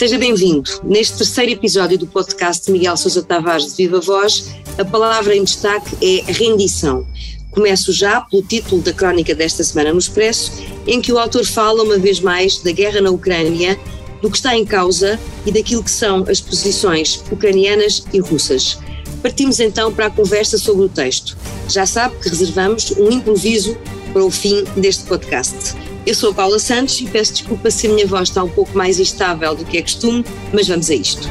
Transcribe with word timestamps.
Seja 0.00 0.16
bem-vindo. 0.16 0.80
Neste 0.82 1.18
terceiro 1.18 1.52
episódio 1.52 1.98
do 1.98 2.06
podcast 2.06 2.64
de 2.64 2.72
Miguel 2.72 2.96
Sousa 2.96 3.22
Tavares 3.22 3.66
de 3.66 3.76
Viva 3.76 4.00
Voz, 4.00 4.46
a 4.78 4.82
palavra 4.82 5.36
em 5.36 5.44
destaque 5.44 5.94
é 6.00 6.32
rendição. 6.32 7.06
Começo 7.50 7.92
já 7.92 8.22
pelo 8.22 8.42
título 8.42 8.80
da 8.80 8.94
crónica 8.94 9.34
desta 9.34 9.62
semana 9.62 9.92
no 9.92 9.98
Expresso, 9.98 10.52
em 10.86 11.02
que 11.02 11.12
o 11.12 11.18
autor 11.18 11.44
fala 11.44 11.82
uma 11.82 11.98
vez 11.98 12.18
mais 12.18 12.56
da 12.60 12.72
guerra 12.72 13.02
na 13.02 13.10
Ucrânia, 13.10 13.78
do 14.22 14.30
que 14.30 14.38
está 14.38 14.56
em 14.56 14.64
causa 14.64 15.20
e 15.44 15.52
daquilo 15.52 15.84
que 15.84 15.90
são 15.90 16.24
as 16.26 16.40
posições 16.40 17.22
ucranianas 17.30 18.02
e 18.10 18.20
russas. 18.20 18.78
Partimos 19.22 19.60
então 19.60 19.92
para 19.92 20.06
a 20.06 20.10
conversa 20.10 20.56
sobre 20.56 20.86
o 20.86 20.88
texto. 20.88 21.36
Já 21.68 21.84
sabe 21.84 22.16
que 22.22 22.30
reservamos 22.30 22.90
um 22.92 23.10
improviso 23.10 23.76
para 24.14 24.24
o 24.24 24.30
fim 24.30 24.64
deste 24.78 25.04
podcast. 25.04 25.76
Eu 26.06 26.14
sou 26.14 26.30
a 26.30 26.34
Paula 26.34 26.58
Santos 26.58 26.98
e 27.00 27.06
peço 27.06 27.34
desculpa 27.34 27.70
se 27.70 27.86
a 27.86 27.90
minha 27.90 28.06
voz 28.06 28.30
está 28.30 28.42
um 28.42 28.48
pouco 28.48 28.76
mais 28.76 28.98
instável 28.98 29.54
do 29.54 29.66
que 29.66 29.76
é 29.76 29.82
costume, 29.82 30.24
mas 30.52 30.66
vamos 30.66 30.88
a 30.88 30.94
isto. 30.94 31.28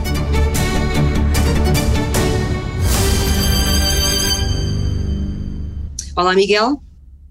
Olá, 6.16 6.36
Miguel. 6.36 6.80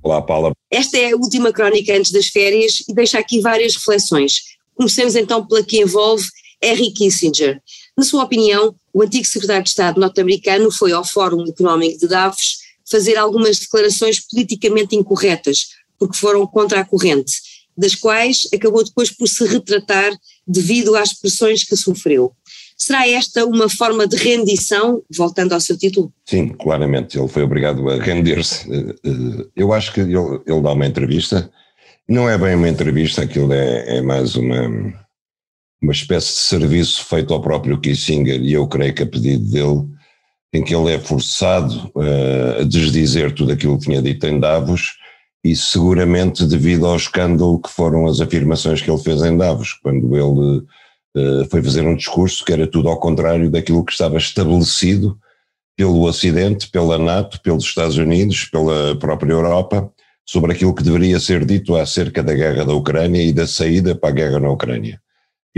Olá, 0.03 0.21
Paula. 0.21 0.53
Esta 0.69 0.99
é 0.99 1.13
a 1.13 1.17
última 1.17 1.53
crónica 1.53 1.97
antes 1.97 2.11
das 2.11 2.27
férias 2.27 2.83
e 2.89 2.93
deixa 2.93 3.19
aqui 3.21 3.41
várias 3.41 3.77
reflexões. 3.77 4.41
Comecemos 4.75 5.15
então 5.15 5.47
pela 5.47 5.63
que 5.63 5.81
envolve 5.81 6.27
Henry 6.61 6.91
Kissinger. 6.91 7.63
Na 7.97 8.03
sua 8.05 8.25
opinião, 8.25 8.75
o 8.93 9.03
antigo 9.03 9.25
secretário 9.25 9.63
de 9.63 9.69
Estado 9.69 10.01
norte-americano 10.01 10.73
foi 10.73 10.91
ao 10.91 11.05
Fórum 11.05 11.45
Económico 11.47 12.01
de 12.01 12.09
Davos 12.09 12.59
fazer 12.91 13.17
algumas 13.17 13.61
declarações 13.61 14.19
politicamente 14.27 14.97
incorretas 14.97 15.69
porque 15.99 16.17
foram 16.17 16.47
contra 16.47 16.81
a 16.81 16.85
corrente, 16.85 17.33
das 17.77 17.95
quais 17.95 18.49
acabou 18.53 18.85
depois 18.85 19.11
por 19.11 19.29
se 19.29 19.45
retratar 19.47 20.13
devido 20.47 20.97
às 20.97 21.13
pressões 21.13 21.65
que 21.65 21.77
sofreu. 21.77 22.33
Será 22.77 23.09
esta 23.09 23.45
uma 23.45 23.69
forma 23.69 24.07
de 24.07 24.17
rendição, 24.17 25.03
voltando 25.15 25.53
ao 25.53 25.61
seu 25.61 25.77
título? 25.77 26.13
Sim, 26.25 26.49
claramente, 26.49 27.19
ele 27.19 27.29
foi 27.29 27.43
obrigado 27.43 27.89
a 27.89 27.97
render-se. 27.97 28.73
Eh, 28.73 28.95
eh, 29.05 29.47
eu 29.57 29.73
acho 29.73 29.93
que 29.93 30.01
ele, 30.01 30.15
ele 30.15 30.63
dá 30.63 30.73
uma 30.73 30.87
entrevista, 30.87 31.51
não 32.09 32.29
é 32.29 32.39
bem 32.39 32.55
uma 32.55 32.69
entrevista, 32.69 33.23
aquilo 33.23 33.53
é, 33.53 33.99
é 33.99 34.01
mais 34.01 34.37
uma, 34.37 34.95
uma 35.83 35.93
espécie 35.93 36.29
de 36.29 36.41
serviço 36.41 37.05
feito 37.05 37.35
ao 37.35 37.43
próprio 37.43 37.81
Kissinger, 37.81 38.41
e 38.41 38.53
eu 38.53 38.67
creio 38.69 38.95
que 38.95 39.03
a 39.03 39.07
pedido 39.07 39.51
dele, 39.51 39.89
em 40.53 40.63
que 40.63 40.75
ele 40.75 40.93
é 40.93 40.99
forçado 40.99 41.91
uh, 41.95 42.61
a 42.61 42.65
desdizer 42.65 43.35
tudo 43.35 43.53
aquilo 43.53 43.77
que 43.79 43.87
tinha 43.87 44.01
dito 44.01 44.27
em 44.27 44.39
Davos, 44.41 44.95
e 45.45 45.55
seguramente 45.55 46.45
devido 46.47 46.87
ao 46.87 46.97
escândalo 46.97 47.61
que 47.61 47.71
foram 47.71 48.07
as 48.07 48.21
afirmações 48.21 48.83
que 48.83 48.91
ele 48.91 49.03
fez 49.03 49.23
em 49.23 49.37
Davos, 49.37 49.73
quando 49.75 50.17
ele 50.17 50.59
uh, 51.17 51.45
foi 51.51 51.63
fazer 51.63 51.87
um 51.87 51.97
discurso 51.97 52.45
que 52.45 52.53
era 52.53 52.67
tudo 52.67 52.89
ao 52.89 52.99
contrário 52.99 53.51
daquilo 53.51 53.85
que 53.85 53.93
estava 53.93 54.17
estabelecido 54.17 55.19
pelo 55.77 56.03
Ocidente, 56.03 56.69
pela 56.71 56.99
NATO, 56.99 57.41
pelos 57.41 57.65
Estados 57.65 57.97
Unidos, 57.97 58.47
pela 58.47 58.97
própria 58.99 59.33
Europa, 59.33 59.89
sobre 60.27 60.53
aquilo 60.53 60.75
que 60.75 60.83
deveria 60.83 61.21
ser 61.21 61.45
dito 61.45 61.77
acerca 61.77 62.23
da 62.23 62.35
guerra 62.35 62.65
da 62.65 62.75
Ucrânia 62.75 63.23
e 63.23 63.33
da 63.33 63.47
saída 63.47 63.95
para 63.95 64.11
a 64.11 64.13
guerra 64.13 64.41
na 64.41 64.51
Ucrânia. 64.51 65.01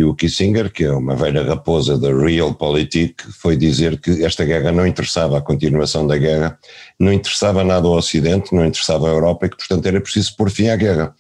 E 0.01 0.05
o 0.05 0.15
Kissinger, 0.15 0.73
que 0.73 0.84
é 0.84 0.91
uma 0.91 1.15
velha 1.15 1.43
raposa 1.43 1.98
da 1.98 2.09
Realpolitik, 2.09 3.23
foi 3.34 3.55
dizer 3.55 4.01
que 4.01 4.25
esta 4.25 4.47
guerra 4.47 4.73
não 4.73 4.87
interessava 4.87 5.37
a 5.37 5.43
continuação 5.43 6.06
da 6.06 6.17
guerra, 6.17 6.59
não 6.98 7.12
interessava 7.12 7.62
nada 7.62 7.87
ao 7.87 7.98
Ocidente, 7.98 8.55
não 8.55 8.65
interessava 8.65 9.09
à 9.09 9.12
Europa 9.12 9.45
e 9.45 9.51
que, 9.51 9.59
portanto, 9.59 9.84
era 9.84 10.01
preciso 10.01 10.34
pôr 10.39 10.48
fim 10.48 10.69
à 10.69 10.77
guerra. 10.77 11.15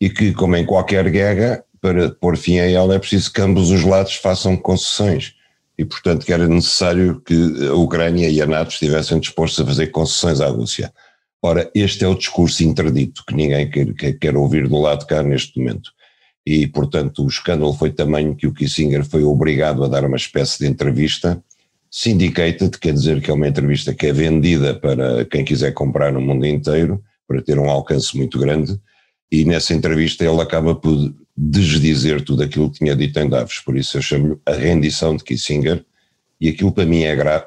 E 0.00 0.08
que, 0.08 0.32
como 0.32 0.54
em 0.54 0.64
qualquer 0.64 1.10
guerra, 1.10 1.64
para 1.80 2.10
pôr 2.10 2.36
fim 2.36 2.60
a 2.60 2.70
ela 2.70 2.94
é 2.94 2.98
preciso 3.00 3.32
que 3.32 3.40
ambos 3.40 3.72
os 3.72 3.82
lados 3.82 4.14
façam 4.14 4.56
concessões. 4.56 5.34
E, 5.76 5.84
portanto, 5.84 6.24
que 6.24 6.32
era 6.32 6.46
necessário 6.46 7.20
que 7.26 7.34
a 7.66 7.74
Ucrânia 7.74 8.30
e 8.30 8.40
a 8.40 8.46
NATO 8.46 8.70
estivessem 8.70 9.18
dispostos 9.18 9.58
a 9.58 9.66
fazer 9.66 9.88
concessões 9.88 10.40
à 10.40 10.46
Rússia. 10.46 10.92
Ora, 11.42 11.68
este 11.74 12.04
é 12.04 12.06
o 12.06 12.14
discurso 12.14 12.62
interdito 12.62 13.24
que 13.26 13.34
ninguém 13.34 13.68
quer, 13.68 13.92
quer, 13.94 14.12
quer 14.12 14.36
ouvir 14.36 14.68
do 14.68 14.80
lado 14.80 15.00
de 15.00 15.06
cá 15.06 15.24
neste 15.24 15.58
momento 15.58 15.90
e, 16.44 16.66
portanto, 16.66 17.24
o 17.24 17.28
escândalo 17.28 17.72
foi 17.72 17.90
tamanho 17.90 18.34
que 18.34 18.46
o 18.46 18.52
Kissinger 18.52 19.04
foi 19.04 19.22
obrigado 19.22 19.84
a 19.84 19.88
dar 19.88 20.04
uma 20.04 20.16
espécie 20.16 20.58
de 20.58 20.66
entrevista 20.66 21.42
syndicated, 21.90 22.78
quer 22.78 22.94
dizer 22.94 23.20
que 23.20 23.30
é 23.30 23.34
uma 23.34 23.46
entrevista 23.46 23.94
que 23.94 24.06
é 24.06 24.12
vendida 24.12 24.74
para 24.74 25.24
quem 25.26 25.44
quiser 25.44 25.72
comprar 25.72 26.12
no 26.12 26.20
mundo 26.20 26.46
inteiro, 26.46 27.02
para 27.28 27.42
ter 27.42 27.58
um 27.58 27.68
alcance 27.68 28.16
muito 28.16 28.38
grande, 28.38 28.80
e 29.30 29.44
nessa 29.44 29.74
entrevista 29.74 30.24
ele 30.24 30.40
acaba 30.40 30.74
por 30.74 31.14
desdizer 31.36 32.22
tudo 32.22 32.42
aquilo 32.42 32.70
que 32.70 32.78
tinha 32.78 32.96
dito 32.96 33.18
em 33.18 33.28
Davos, 33.28 33.60
por 33.60 33.76
isso 33.76 33.98
eu 33.98 34.02
chamo-lhe 34.02 34.38
a 34.46 34.52
rendição 34.52 35.16
de 35.16 35.22
Kissinger, 35.22 35.84
e 36.40 36.48
aquilo 36.48 36.72
para 36.72 36.84
mim 36.84 37.02
é 37.02 37.14
grave, 37.14 37.44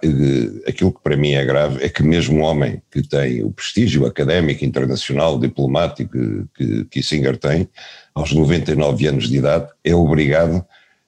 aquilo 0.66 0.94
que 0.94 1.02
para 1.04 1.18
mim 1.18 1.32
é 1.34 1.44
grave 1.44 1.84
é 1.84 1.90
que 1.90 2.02
mesmo 2.02 2.38
um 2.38 2.44
homem 2.44 2.82
que 2.90 3.02
tem 3.02 3.44
o 3.44 3.52
prestígio 3.52 4.06
académico, 4.06 4.64
internacional, 4.64 5.38
diplomático 5.38 6.18
que 6.56 6.86
Kissinger 6.86 7.36
tem, 7.36 7.68
aos 8.16 8.32
99 8.32 9.08
anos 9.08 9.30
de 9.30 9.38
idade, 9.38 9.68
é 9.84 9.94
obrigado 9.94 10.66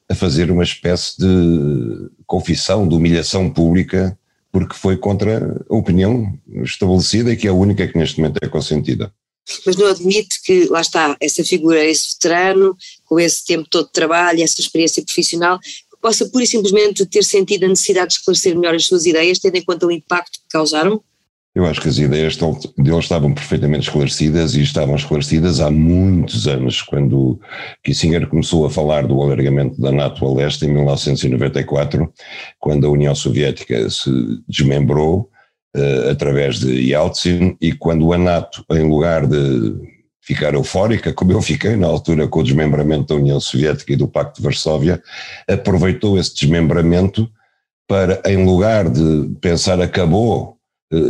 a 0.10 0.14
fazer 0.14 0.52
uma 0.52 0.64
espécie 0.64 1.18
de 1.18 2.10
confissão, 2.26 2.88
de 2.88 2.96
humilhação 2.96 3.50
pública, 3.50 4.18
porque 4.52 4.76
foi 4.76 4.98
contra 4.98 5.66
a 5.70 5.76
opinião 5.76 6.38
estabelecida 6.64 7.32
e 7.32 7.38
que 7.38 7.48
é 7.48 7.50
a 7.50 7.54
única 7.54 7.88
que 7.88 7.98
neste 7.98 8.20
momento 8.20 8.40
é 8.42 8.48
consentida. 8.48 9.12
Mas 9.66 9.78
não 9.78 9.88
admite 9.88 10.42
que, 10.44 10.66
lá 10.66 10.82
está, 10.82 11.16
essa 11.22 11.44
figura, 11.44 11.84
esse 11.84 12.14
veterano, 12.14 12.76
com 13.06 13.18
esse 13.18 13.46
tempo 13.46 13.68
todo 13.70 13.86
de 13.86 13.94
trabalho, 13.94 14.44
essa 14.44 14.60
experiência 14.60 15.02
profissional, 15.04 15.58
possa 16.02 16.26
pura 16.28 16.44
e 16.44 16.48
simplesmente 16.48 17.06
ter 17.06 17.24
sentido 17.24 17.66
a 17.66 17.70
necessidade 17.70 18.10
de 18.10 18.14
esclarecer 18.16 18.56
melhor 18.56 18.76
as 18.76 18.86
suas 18.86 19.06
ideias, 19.06 19.40
tendo 19.40 19.56
em 19.56 19.64
conta 19.64 19.88
o 19.88 19.92
impacto 19.92 20.40
que 20.40 20.48
causaram? 20.50 21.02
Eu 21.58 21.66
acho 21.66 21.82
que 21.82 21.90
as 21.90 21.98
ideias 21.98 22.38
dele 22.78 23.00
estavam 23.00 23.34
perfeitamente 23.34 23.88
esclarecidas 23.88 24.54
e 24.54 24.62
estavam 24.62 24.96
esclarecidas 24.96 25.60
há 25.60 25.72
muitos 25.72 26.48
anos, 26.48 26.84
quando 26.84 27.42
Kissinger 27.84 28.28
começou 28.28 28.68
a 28.68 28.70
falar 28.70 29.08
do 29.08 29.20
alargamento 29.20 29.82
da 29.82 29.92
NATO 29.92 30.24
a 30.24 30.36
leste 30.36 30.68
em 30.68 30.70
1994, 30.72 32.14
quando 32.60 32.86
a 32.86 32.92
União 32.92 33.16
Soviética 33.16 33.90
se 33.90 34.12
desmembrou 34.48 35.32
uh, 35.76 36.12
através 36.12 36.60
de 36.60 36.92
Yeltsin 36.92 37.58
e 37.60 37.74
quando 37.74 38.14
a 38.14 38.20
NATO, 38.20 38.64
em 38.70 38.88
lugar 38.88 39.26
de 39.26 39.74
ficar 40.22 40.54
eufórica, 40.54 41.12
como 41.12 41.32
eu 41.32 41.42
fiquei 41.42 41.76
na 41.76 41.88
altura 41.88 42.28
com 42.28 42.42
o 42.42 42.44
desmembramento 42.44 43.08
da 43.08 43.16
União 43.16 43.40
Soviética 43.40 43.94
e 43.94 43.98
do 43.98 44.08
Pacto 44.08 44.38
de 44.38 44.44
Varsóvia, 44.44 45.02
aproveitou 45.50 46.20
esse 46.20 46.36
desmembramento 46.36 47.28
para, 47.88 48.22
em 48.28 48.46
lugar 48.46 48.88
de 48.88 49.34
pensar 49.42 49.82
acabou 49.82 50.57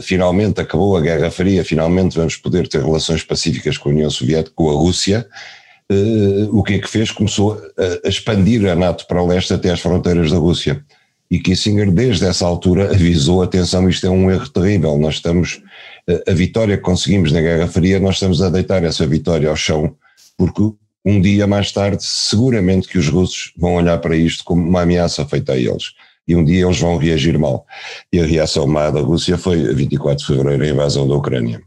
finalmente 0.01 0.59
acabou 0.59 0.97
a 0.97 1.01
Guerra 1.01 1.29
Fria, 1.29 1.63
finalmente 1.63 2.17
vamos 2.17 2.35
poder 2.35 2.67
ter 2.67 2.83
relações 2.83 3.23
pacíficas 3.23 3.77
com 3.77 3.89
a 3.89 3.91
União 3.91 4.09
Soviética, 4.09 4.55
com 4.55 4.69
a 4.69 4.73
Rússia, 4.73 5.27
uh, 5.91 6.57
o 6.57 6.63
que 6.63 6.75
é 6.75 6.79
que 6.79 6.89
fez? 6.89 7.11
Começou 7.11 7.61
a, 8.03 8.07
expandir 8.07 8.65
a 8.67 8.75
NATO 8.75 9.05
para 9.07 9.21
o 9.21 9.27
leste 9.27 9.53
até 9.53 9.71
às 9.71 9.79
fronteiras 9.79 10.31
da 10.31 10.37
Rússia. 10.37 10.83
E 11.29 11.39
Kissinger, 11.39 11.91
desde 11.91 12.25
essa 12.25 12.45
altura, 12.45 12.89
avisou: 12.95 13.43
atenção, 13.43 13.87
isto 13.87 14.07
é 14.07 14.09
um 14.09 14.31
erro 14.31 14.49
terrível, 14.49 14.97
nós 14.97 15.15
estamos, 15.15 15.61
a, 16.07 16.31
a 16.31 16.33
vitória 16.33 16.77
que 16.77 16.83
conseguimos 16.83 17.31
na 17.31 17.41
Guerra 17.41 17.67
Fria, 17.67 17.99
nós 17.99 18.15
estamos 18.15 18.41
a 18.41 18.49
deitar 18.49 18.83
essa 18.83 19.05
vitória 19.05 19.49
ao 19.49 19.55
chão, 19.55 19.95
porque 20.37 20.61
um 21.05 21.21
dia 21.21 21.45
mais 21.45 21.71
tarde, 21.71 22.03
seguramente 22.03 22.87
que 22.87 22.97
os 22.97 23.07
russos 23.07 23.53
vão 23.55 23.75
olhar 23.75 23.97
para 23.99 24.15
isto 24.15 24.43
como 24.43 24.67
uma 24.67 24.81
ameaça 24.81 25.25
feita 25.25 25.53
a 25.53 25.57
eles 25.57 25.93
e 26.27 26.35
um 26.35 26.43
dia 26.43 26.65
eles 26.65 26.79
vão 26.79 26.97
reagir 26.97 27.37
mal. 27.39 27.65
E 28.11 28.19
a 28.19 28.25
reação 28.25 28.67
má 28.67 28.89
da 28.89 28.99
Rússia 28.99 29.37
foi 29.37 29.69
a 29.69 29.73
24 29.73 30.17
de 30.17 30.25
fevereiro, 30.25 30.63
a 30.63 30.67
invasão 30.67 31.07
da 31.07 31.15
Ucrânia. 31.15 31.61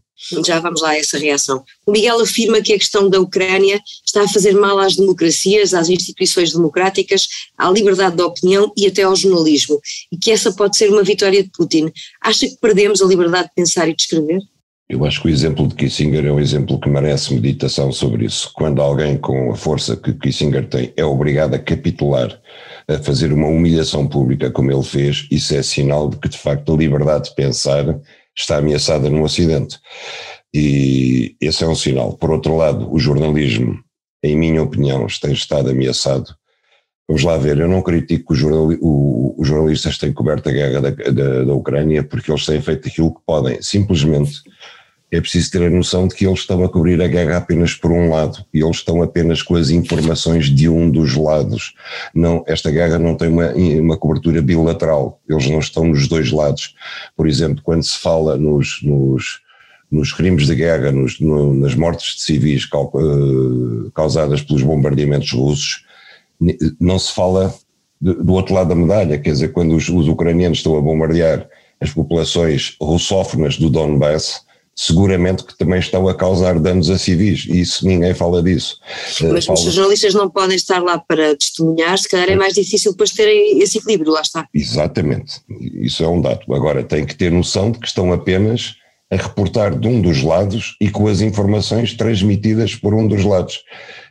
Já 0.45 0.61
vamos 0.61 0.83
lá 0.83 0.91
a 0.91 0.99
essa 0.99 1.19
reação. 1.19 1.65
O 1.87 1.93
Miguel 1.93 2.21
afirma 2.21 2.61
que 2.61 2.75
a 2.75 2.79
questão 2.79 3.09
da 3.09 3.19
Ucrânia 3.19 3.81
está 4.05 4.23
a 4.23 4.29
fazer 4.29 4.53
mal 4.53 4.79
às 4.79 4.95
democracias, 4.95 5.73
às 5.73 5.89
instituições 5.89 6.53
democráticas, 6.53 7.27
à 7.57 7.71
liberdade 7.71 8.17
de 8.17 8.23
opinião 8.23 8.71
e 8.77 8.87
até 8.87 9.03
ao 9.03 9.17
jornalismo, 9.17 9.81
e 10.13 10.19
que 10.19 10.31
essa 10.31 10.53
pode 10.53 10.77
ser 10.77 10.91
uma 10.91 11.03
vitória 11.03 11.43
de 11.43 11.49
Putin. 11.51 11.91
Acha 12.21 12.47
que 12.47 12.57
perdemos 12.61 13.01
a 13.01 13.07
liberdade 13.07 13.49
de 13.49 13.55
pensar 13.55 13.89
e 13.89 13.97
de 13.97 14.03
escrever? 14.03 14.41
Eu 14.91 15.05
acho 15.07 15.23
que 15.23 15.29
o 15.29 15.31
exemplo 15.31 15.69
de 15.69 15.75
Kissinger 15.77 16.27
é 16.27 16.33
um 16.33 16.41
exemplo 16.41 16.79
que 16.79 16.89
merece 16.89 17.33
meditação 17.33 17.91
sobre 17.93 18.27
isso. 18.27 18.51
Quando 18.53 18.83
alguém 18.83 19.17
com 19.17 19.53
a 19.53 19.57
força 19.57 19.97
que 19.97 20.13
Kissinger 20.13 20.69
tem 20.69 20.93
é 20.97 21.05
obrigado 21.05 21.55
a 21.55 21.59
capitular 21.59 22.39
a 22.91 22.99
fazer 22.99 23.33
uma 23.33 23.47
humilhação 23.47 24.07
pública 24.07 24.51
como 24.51 24.73
ele 24.73 24.83
fez, 24.83 25.29
isso 25.31 25.55
é 25.55 25.63
sinal 25.63 26.09
de 26.09 26.19
que 26.19 26.29
de 26.29 26.37
facto 26.37 26.75
a 26.75 26.77
liberdade 26.77 27.29
de 27.29 27.35
pensar 27.35 28.01
está 28.37 28.57
ameaçada 28.57 29.09
no 29.09 29.23
Ocidente. 29.23 29.79
E 30.53 31.37
esse 31.41 31.63
é 31.63 31.69
um 31.69 31.75
sinal. 31.75 32.17
Por 32.17 32.31
outro 32.31 32.57
lado, 32.57 32.93
o 32.93 32.99
jornalismo, 32.99 33.79
em 34.23 34.37
minha 34.37 34.63
opinião, 34.63 35.07
tem 35.21 35.33
estado 35.33 35.71
ameaçado. 35.71 36.35
Vamos 37.09 37.23
lá 37.23 37.37
ver, 37.37 37.59
eu 37.59 37.69
não 37.69 37.83
critico 37.83 38.35
que 38.35 38.45
os 38.45 39.49
jornalistas 39.49 39.99
tenham 39.99 40.15
coberto 40.15 40.49
a 40.49 40.53
guerra 40.53 40.81
da, 40.81 40.91
da, 40.91 41.45
da 41.45 41.55
Ucrânia 41.55 42.05
porque 42.05 42.31
eles 42.31 42.47
têm 42.47 42.61
feito 42.61 42.89
aquilo 42.89 43.15
que 43.15 43.21
podem, 43.27 43.61
simplesmente 43.63 44.43
é 45.11 45.21
preciso 45.21 45.51
ter 45.51 45.63
a 45.65 45.71
noção 45.71 46.07
de 46.07 46.15
que 46.15 46.25
eles 46.27 46.41
estão 46.41 46.63
a 46.63 46.69
cobrir 46.69 47.03
a 47.03 47.09
guerra 47.09 47.39
apenas 47.39 47.75
por 47.75 47.91
um 47.91 48.11
lado 48.11 48.45
e 48.55 48.63
eles 48.63 48.77
estão 48.77 49.03
apenas 49.03 49.43
com 49.43 49.57
as 49.57 49.71
informações 49.71 50.47
de 50.47 50.69
um 50.69 50.89
dos 50.89 51.17
lados. 51.17 51.75
Não, 52.15 52.45
esta 52.47 52.71
guerra 52.71 52.99
não 52.99 53.17
tem 53.17 53.29
uma, 53.29 53.53
uma 53.53 53.97
cobertura 53.97 54.41
bilateral, 54.41 55.21
eles 55.29 55.49
não 55.49 55.59
estão 55.59 55.85
nos 55.85 56.07
dois 56.07 56.31
lados. 56.31 56.77
Por 57.17 57.27
exemplo, 57.27 57.63
quando 57.65 57.83
se 57.83 57.99
fala 57.99 58.37
nos, 58.37 58.81
nos, 58.83 59.41
nos 59.91 60.13
crimes 60.13 60.47
de 60.47 60.55
guerra, 60.55 60.93
nos, 60.93 61.19
no, 61.19 61.55
nas 61.55 61.75
mortes 61.75 62.15
de 62.15 62.23
civis 62.23 62.69
eh, 62.73 63.91
causadas 63.93 64.43
pelos 64.43 64.63
bombardeamentos 64.63 65.33
russos, 65.33 65.85
não 66.81 66.99
se 66.99 67.13
fala 67.13 67.53
do 68.01 68.33
outro 68.33 68.55
lado 68.55 68.69
da 68.69 68.75
medalha, 68.75 69.19
quer 69.19 69.33
dizer, 69.33 69.53
quando 69.53 69.75
os, 69.75 69.89
os 69.89 70.09
ucranianos 70.09 70.59
estão 70.59 70.79
a 70.79 70.81
bombardear 70.81 71.47
as 71.81 71.91
populações 71.91 72.77
russófonas 72.81 73.59
do 73.59 73.69
Donbass, 73.69 74.43
seguramente 74.75 75.45
que 75.45 75.57
também 75.59 75.79
estão 75.79 76.09
a 76.09 76.15
causar 76.15 76.59
danos 76.59 76.89
a 76.89 76.99
civis, 76.99 77.47
e 77.49 77.61
isso 77.61 77.87
ninguém 77.87 78.15
fala 78.15 78.43
disso. 78.43 78.79
Eh, 79.21 79.33
Mas 79.33 79.47
Paulo... 79.47 79.61
os 79.61 79.75
jornalistas 79.75 80.15
não 80.15 80.31
podem 80.31 80.57
estar 80.57 80.83
lá 80.83 80.99
para 80.99 81.37
testemunhar, 81.37 81.99
se 81.99 82.09
calhar 82.09 82.31
é 82.31 82.37
mais 82.37 82.55
difícil 82.55 82.93
depois 82.93 83.11
terem 83.11 83.61
esse 83.61 83.79
equilíbrio, 83.79 84.13
lá 84.13 84.23
está. 84.23 84.49
Exatamente, 84.55 85.41
isso 85.81 86.03
é 86.03 86.09
um 86.09 86.21
dado. 86.21 86.53
Agora 86.55 86.83
tem 86.83 87.05
que 87.05 87.15
ter 87.15 87.31
noção 87.31 87.71
de 87.71 87.79
que 87.79 87.87
estão 87.87 88.13
apenas 88.13 88.75
a 89.11 89.17
reportar 89.17 89.77
de 89.77 89.89
um 89.89 90.01
dos 90.01 90.23
lados 90.23 90.77
e 90.81 90.89
com 90.89 91.09
as 91.09 91.21
informações 91.21 91.95
transmitidas 91.95 92.77
por 92.77 92.95
um 92.95 93.07
dos 93.09 93.25
lados. 93.25 93.63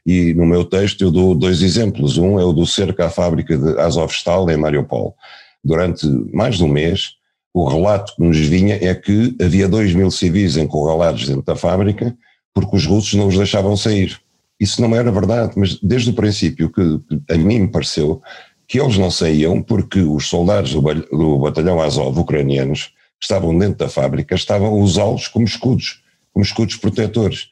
E 0.06 0.34
no 0.34 0.46
meu 0.46 0.66
texto 0.66 1.02
eu 1.02 1.10
dou 1.12 1.34
dois 1.34 1.62
exemplos. 1.62 2.18
Um 2.18 2.38
é 2.38 2.44
o 2.44 2.52
do 2.52 2.66
cerco 2.66 3.02
à 3.02 3.10
fábrica 3.10 3.58
de 3.58 3.80
Azovstal 3.80 4.50
em 4.50 4.58
Mariupol. 4.58 5.16
Durante 5.64 6.06
mais 6.34 6.58
de 6.58 6.64
um 6.64 6.68
mês, 6.68 7.12
o 7.54 7.68
relato 7.68 8.16
que 8.16 8.24
nos 8.24 8.38
vinha 8.38 8.78
é 8.82 8.94
que 8.94 9.36
havia 9.42 9.68
dois 9.68 9.94
mil 9.94 10.12
civis 10.12 10.58
encurralados 10.58 11.28
dentro 11.28 11.44
da 11.44 11.56
fábrica 11.56 12.16
porque 12.54 12.76
os 12.76 12.86
russos 12.86 13.14
não 13.14 13.28
os 13.28 13.38
deixavam 13.38 13.76
sair. 13.78 14.20
Isso 14.60 14.82
não 14.82 14.96
era 14.96 15.12
verdade, 15.12 15.54
mas 15.56 15.80
desde 15.82 16.10
o 16.10 16.14
princípio 16.14 16.70
que 16.70 17.00
a 17.34 17.38
mim 17.38 17.60
me 17.60 17.68
pareceu 17.68 18.22
que 18.68 18.80
eles 18.80 18.98
não 18.98 19.10
saíam 19.10 19.62
porque 19.64 20.00
os 20.00 20.28
soldados 20.28 20.74
do 20.74 21.40
batalhão 21.40 21.82
Azov 21.82 22.20
ucranianos 22.20 22.94
que 23.20 23.24
estavam 23.24 23.58
dentro 23.58 23.78
da 23.78 23.90
fábrica 23.90 24.36
estavam 24.36 24.68
a 24.68 24.76
usá-los 24.76 25.28
como 25.28 25.46
escudos, 25.46 26.04
como 26.32 26.44
escudos 26.44 26.76
protetores. 26.76 27.48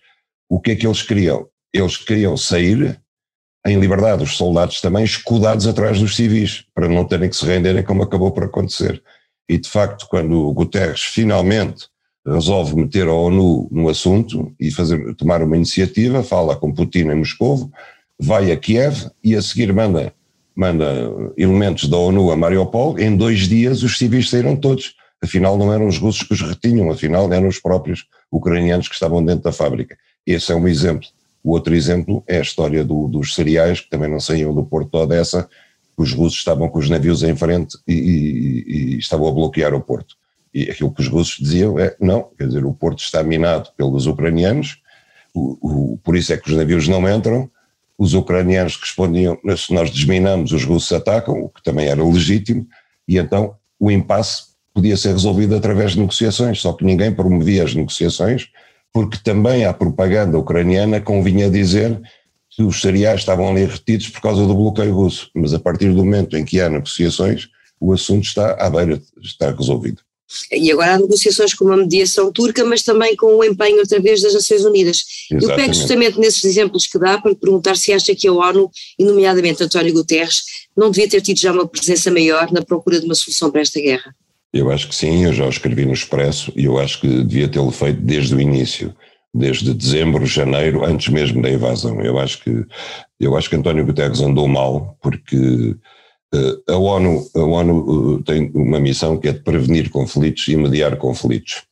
O 0.50 0.60
que 0.60 0.72
é 0.72 0.76
que 0.76 0.86
eles 0.86 1.02
queriam? 1.02 1.48
Eles 1.74 1.98
queriam 1.98 2.38
sair 2.38 3.00
em 3.66 3.80
liberdade, 3.80 4.24
os 4.24 4.38
soldados 4.38 4.80
também 4.80 5.04
escudados 5.04 5.68
atrás 5.68 6.00
dos 6.00 6.16
civis, 6.16 6.66
para 6.74 6.88
não 6.88 7.04
terem 7.04 7.30
que 7.30 7.36
se 7.36 7.46
renderem 7.46 7.84
como 7.84 8.04
acabou 8.04 8.32
por 8.32 8.44
acontecer. 8.44 9.02
E 9.50 9.58
de 9.58 9.70
facto, 9.70 10.08
quando 10.10 10.48
o 10.48 10.54
Guterres 10.54 11.02
finalmente 11.02 11.88
resolve 12.26 12.76
meter 12.76 13.08
a 13.08 13.14
ONU 13.14 13.68
no 13.72 13.88
assunto 13.88 14.54
e 14.60 14.70
fazer, 14.70 15.16
tomar 15.16 15.42
uma 15.42 15.56
iniciativa, 15.56 16.22
fala 16.22 16.56
com 16.56 16.74
Putin 16.74 17.10
em 17.10 17.16
Moscou, 17.16 17.72
vai 18.20 18.52
a 18.52 18.58
Kiev 18.58 19.10
e 19.24 19.36
a 19.36 19.42
seguir 19.42 19.72
manda, 19.74 20.14
manda 20.56 20.86
elementos 21.38 21.88
da 21.88 21.98
ONU 21.98 22.32
a 22.32 22.36
Mariupol, 22.36 23.00
em 23.00 23.16
dois 23.16 23.48
dias 23.48 23.84
os 23.84 23.98
civis 23.98 24.30
saíram 24.30 24.56
todos. 24.56 24.96
Afinal 25.24 25.58
não 25.58 25.74
eram 25.74 25.88
os 25.88 25.98
russos 25.98 26.28
que 26.28 26.34
os 26.34 26.42
retinham, 26.42 26.92
afinal 26.92 27.32
eram 27.32 27.48
os 27.48 27.60
próprios 27.60 28.06
ucranianos 28.32 28.88
que 28.88 28.94
estavam 28.94 29.24
dentro 29.24 29.44
da 29.44 29.52
fábrica. 29.52 29.98
Esse 30.26 30.52
é 30.52 30.56
um 30.56 30.68
exemplo. 30.68 31.08
O 31.44 31.52
outro 31.52 31.74
exemplo 31.74 32.24
é 32.28 32.40
a 32.40 32.42
história 32.42 32.84
do, 32.84 33.08
dos 33.08 33.34
cereais, 33.34 33.80
que 33.80 33.90
também 33.90 34.10
não 34.10 34.20
saíam 34.20 34.54
do 34.54 34.66
porto 34.66 34.92
de 34.92 34.98
Odessa, 34.98 35.50
os 35.98 36.14
russos 36.14 36.38
estavam 36.38 36.70
com 36.70 36.78
os 36.78 36.90
navios 36.90 37.24
em 37.24 37.36
frente 37.36 37.78
e, 37.88 37.94
e, 37.94 38.64
e, 38.68 38.98
estavam 39.00 39.28
a 39.28 39.32
bloquear 39.32 39.74
o 39.74 39.82
porto. 39.82 40.16
E 40.54 40.70
aquilo 40.70 40.94
que 40.94 41.02
os 41.02 41.08
russos 41.08 41.38
diziam 41.40 41.80
é: 41.80 41.96
não, 42.00 42.30
quer 42.38 42.48
dizer, 42.48 42.64
o 42.64 42.74
porto 42.74 43.00
está 43.00 43.24
minado 43.24 43.70
pelos 43.76 44.06
ucranianos, 44.06 44.80
o, 45.34 45.94
o, 45.94 45.98
por 45.98 46.16
isso 46.16 46.32
é 46.32 46.38
que 46.38 46.50
os 46.50 46.56
navios 46.56 46.88
não 46.88 47.10
entram. 47.10 47.50
Os 47.98 48.14
ucranianos 48.14 48.78
respondiam: 48.78 49.38
se 49.58 49.74
nós 49.74 49.90
desminamos, 49.90 50.52
os 50.52 50.64
russos 50.64 50.92
atacam, 50.92 51.42
o 51.42 51.50
que 51.50 51.64
também 51.64 51.88
era 51.88 52.04
legítimo, 52.04 52.68
e 53.08 53.18
então 53.18 53.56
o 53.80 53.90
impasse 53.90 54.48
podia 54.74 54.96
ser 54.96 55.10
resolvido 55.14 55.56
através 55.56 55.94
de 55.94 56.00
negociações, 56.00 56.62
só 56.62 56.74
que 56.74 56.86
ninguém 56.86 57.12
promovia 57.12 57.64
as 57.64 57.74
negociações, 57.74 58.50
porque 58.94 59.18
também 59.24 59.66
a 59.66 59.74
propaganda 59.74 60.38
ucraniana 60.38 61.02
convinha 61.02 61.50
dizer 61.50 62.00
que 62.58 62.64
os 62.64 62.82
cereais 62.82 63.20
estavam 63.20 63.52
ali 63.52 63.66
retidos 63.66 64.10
por 64.10 64.20
causa 64.20 64.44
do 64.48 64.56
bloqueio 64.56 64.92
russo, 64.92 65.30
mas 65.36 65.54
a 65.54 65.60
partir 65.60 65.94
do 65.94 66.04
momento 66.04 66.36
em 66.36 66.44
que 66.44 66.60
há 66.60 66.68
negociações, 66.68 67.50
o 67.80 67.94
assunto 67.94 68.24
está 68.24 68.54
à 68.54 68.68
beira 68.68 68.98
de 68.98 69.28
estar 69.28 69.56
resolvido. 69.56 70.02
E 70.52 70.72
agora 70.72 70.96
há 70.96 70.98
negociações 70.98 71.54
com 71.54 71.66
uma 71.66 71.78
mediação 71.78 72.32
turca, 72.32 72.66
mas 72.66 72.82
também 72.82 73.16
com 73.16 73.28
o 73.28 73.44
empenho 73.44 73.80
através 73.80 74.24
das 74.24 74.34
Nações 74.34 74.66
Unidas. 74.66 75.04
Exatamente. 75.32 75.52
Eu 75.52 75.56
pego 75.56 75.74
justamente 75.76 76.20
nesses 76.20 76.44
exemplos 76.44 76.88
que 76.88 76.98
dá 76.98 77.22
para 77.22 77.36
perguntar 77.36 77.78
se 77.78 77.94
acha 77.94 78.16
que 78.16 78.28
a 78.28 78.34
ONU, 78.34 78.72
e 78.98 79.06
nomeadamente 79.06 79.64
António 79.64 79.94
Guterres, 79.94 80.42
não 80.76 80.90
devia 80.90 81.08
ter 81.08 81.22
tido 81.22 81.40
já 81.40 81.52
uma 81.52 81.68
presença 81.68 82.10
maior 82.10 82.52
na 82.52 82.64
procura 82.64 83.00
de 83.00 83.06
uma 83.06 83.16
solução 83.16 83.52
para 83.52 83.62
esta 83.62 83.80
guerra. 83.80 84.16
Eu 84.52 84.72
acho 84.72 84.90
que 84.90 84.96
sim, 84.96 85.26
eu 85.26 85.32
já 85.32 85.46
o 85.46 85.50
escrevi 85.50 85.86
no 85.86 85.94
Expresso 85.94 86.52
e 86.56 86.66
eu 86.66 86.80
acho 86.80 87.02
que 87.02 87.24
devia 87.24 87.48
tê-lo 87.48 87.72
feito 87.72 88.02
desde 88.02 88.34
o 88.34 88.42
início 88.42 88.94
desde 89.34 89.74
dezembro, 89.74 90.26
janeiro, 90.26 90.84
antes 90.84 91.10
mesmo 91.10 91.42
da 91.42 91.50
invasão. 91.50 92.02
Eu 92.02 92.18
acho 92.20 92.44
que, 92.44 92.66
eu 93.20 93.36
acho 93.38 93.50
que 93.50 93.56
António 93.56 93.86
Guterres 93.86 94.22
andou 94.22 94.48
mal, 94.48 94.98
porque 95.02 95.76
uh, 96.34 96.72
a 96.72 96.78
ONU, 96.78 97.28
a 97.36 97.40
ONU 97.40 97.76
uh, 98.16 98.24
tem 98.24 98.52
uma 98.54 98.80
missão 98.80 99.18
que 99.18 99.28
é 99.28 99.34
de 99.34 99.42
prevenir 99.42 99.90
conflitos 99.90 100.48
e 100.48 100.56
mediar 100.56 100.98
conflitos. 100.98 101.64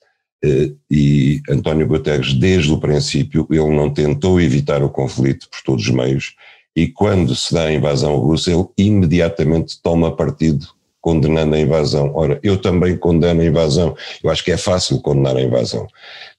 Uh, 0.43 0.75
e 0.91 1.41
António 1.49 1.87
Guterres, 1.87 2.33
desde 2.33 2.71
o 2.71 2.79
princípio, 2.79 3.47
ele 3.49 3.75
não 3.75 3.89
tentou 3.89 4.39
evitar 4.39 4.83
o 4.83 4.89
conflito 4.89 5.49
por 5.49 5.61
todos 5.63 5.87
os 5.87 5.91
meios, 5.91 6.35
e 6.75 6.87
quando 6.87 7.33
se 7.33 7.53
dá 7.53 7.65
a 7.65 7.73
invasão 7.73 8.17
russa, 8.17 8.51
ele 8.51 8.65
imediatamente 8.77 9.81
toma 9.81 10.13
partido 10.13 10.74
condenando 11.05 11.53
a 11.53 11.59
invasão. 11.59 12.11
Ora, 12.15 12.39
eu 12.41 12.57
também 12.57 12.97
condeno 12.97 13.39
a 13.39 13.45
invasão. 13.45 13.95
Eu 14.23 14.31
acho 14.31 14.43
que 14.43 14.51
é 14.51 14.57
fácil 14.57 14.99
condenar 15.01 15.37
a 15.37 15.41
invasão. 15.41 15.85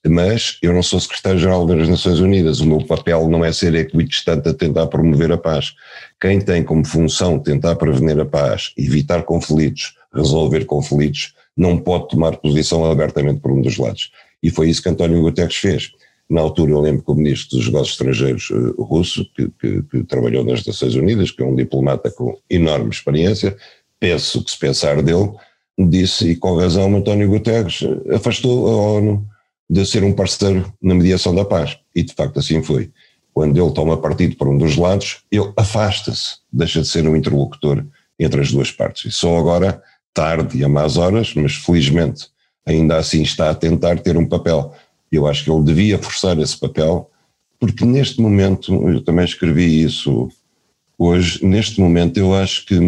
Mas 0.04 0.58
eu 0.60 0.72
não 0.72 0.82
sou 0.82 0.98
secretário-geral 0.98 1.64
das 1.64 1.88
Nações 1.88 2.18
Unidas. 2.18 2.58
O 2.58 2.66
meu 2.66 2.84
papel 2.84 3.28
não 3.28 3.44
é 3.44 3.52
ser 3.52 3.76
equidistante 3.76 4.48
a 4.48 4.52
tentar 4.52 4.88
promover 4.88 5.30
a 5.30 5.38
paz. 5.38 5.72
Quem 6.20 6.40
tem 6.40 6.64
como 6.64 6.84
função 6.84 7.38
tentar 7.38 7.76
prevenir 7.76 8.18
a 8.18 8.26
paz, 8.26 8.72
evitar 8.76 9.22
conflitos, 9.22 9.94
resolver 10.12 10.64
conflitos, 10.64 11.32
não 11.56 11.78
pode 11.78 12.08
tomar 12.08 12.36
posição 12.36 12.90
abertamente 12.90 13.38
por 13.38 13.52
um 13.52 13.62
dos 13.62 13.78
lados. 13.78 14.10
E 14.42 14.50
foi 14.50 14.68
isso 14.68 14.82
que 14.82 14.88
António 14.88 15.22
Guterres 15.22 15.54
fez. 15.54 15.92
Na 16.28 16.40
altura, 16.40 16.72
eu 16.72 16.80
lembro 16.80 17.04
que 17.04 17.10
o 17.12 17.14
ministro 17.14 17.56
dos 17.56 17.66
Negócios 17.66 17.90
Estrangeiros 17.90 18.50
uh, 18.50 18.82
russo, 18.82 19.24
que, 19.32 19.48
que, 19.60 19.82
que, 19.84 20.02
trabalhou 20.02 20.44
nas 20.44 20.66
Nações 20.66 20.96
Unidas, 20.96 21.30
que 21.30 21.40
é 21.40 21.46
um 21.46 21.54
diplomata 21.54 22.10
com 22.10 22.36
enorme 22.50 22.90
experiência, 22.90 23.56
penso 24.00 24.42
que 24.44 24.50
se 24.50 24.58
pensar 24.58 25.02
dele, 25.02 25.32
disse, 25.78 26.30
e 26.30 26.36
com 26.36 26.56
razão, 26.56 26.94
António 26.94 27.28
Guterres 27.28 27.80
afastou 28.14 28.68
a 28.68 28.92
ONU 28.98 29.26
de 29.68 29.84
ser 29.84 30.04
um 30.04 30.12
parceiro 30.12 30.72
na 30.80 30.94
mediação 30.94 31.34
da 31.34 31.44
paz. 31.44 31.78
E 31.94 32.02
de 32.02 32.14
facto 32.14 32.38
assim 32.38 32.62
foi. 32.62 32.90
Quando 33.34 33.60
ele 33.62 33.72
toma 33.72 33.96
partido 33.96 34.36
para 34.36 34.48
um 34.48 34.56
dos 34.56 34.76
lados, 34.76 35.22
ele 35.30 35.52
afasta-se, 35.56 36.38
deixa 36.50 36.80
de 36.80 36.88
ser 36.88 37.06
um 37.06 37.16
interlocutor 37.16 37.84
entre 38.18 38.40
as 38.40 38.50
duas 38.50 38.70
partes. 38.70 39.04
E 39.04 39.10
só 39.10 39.36
agora, 39.36 39.82
tarde 40.14 40.58
e 40.58 40.64
a 40.64 40.68
más 40.68 40.96
horas, 40.96 41.34
mas 41.34 41.54
felizmente 41.54 42.28
ainda 42.64 42.96
assim 42.96 43.22
está 43.22 43.50
a 43.50 43.54
tentar 43.54 44.00
ter 44.00 44.16
um 44.16 44.26
papel. 44.26 44.74
Eu 45.12 45.26
acho 45.26 45.44
que 45.44 45.50
ele 45.50 45.62
devia 45.62 45.98
forçar 45.98 46.38
esse 46.38 46.58
papel, 46.58 47.10
porque 47.60 47.84
neste 47.84 48.20
momento, 48.20 48.72
eu 48.88 49.02
também 49.02 49.24
escrevi 49.24 49.82
isso 49.82 50.28
hoje, 50.98 51.44
neste 51.44 51.80
momento 51.80 52.18
eu 52.18 52.34
acho 52.34 52.66
que 52.66 52.78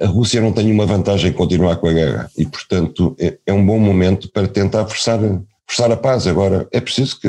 a 0.00 0.06
Rússia 0.06 0.40
não 0.40 0.52
tem 0.52 0.72
uma 0.72 0.86
vantagem 0.86 1.30
em 1.30 1.34
continuar 1.34 1.76
com 1.76 1.86
a 1.86 1.92
guerra 1.92 2.30
e, 2.36 2.46
portanto, 2.46 3.14
é, 3.18 3.36
é 3.46 3.52
um 3.52 3.64
bom 3.64 3.78
momento 3.78 4.30
para 4.30 4.48
tentar 4.48 4.86
forçar, 4.86 5.20
forçar 5.66 5.92
a 5.92 5.96
paz. 5.96 6.26
Agora, 6.26 6.66
é 6.72 6.80
preciso 6.80 7.20
que, 7.20 7.28